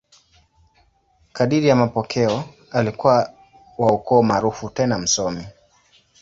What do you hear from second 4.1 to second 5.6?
maarufu tena msomi.